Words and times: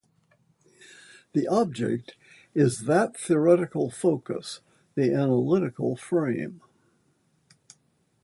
The 1.33 1.47
object 1.47 2.15
is 2.55 2.85
that 2.85 3.15
theoretical 3.15 3.91
focus- 3.91 4.61
the 4.95 5.13
analytical 5.13 5.95
frame. 5.95 6.61